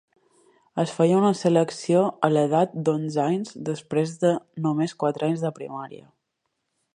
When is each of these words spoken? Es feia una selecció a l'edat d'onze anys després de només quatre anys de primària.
Es 0.83 0.93
feia 0.99 1.17
una 1.17 1.29
selecció 1.41 2.01
a 2.27 2.29
l'edat 2.31 2.73
d'onze 2.87 3.21
anys 3.25 3.53
després 3.71 4.17
de 4.25 4.33
només 4.67 4.97
quatre 5.05 5.29
anys 5.29 5.45
de 5.47 5.53
primària. 5.61 6.11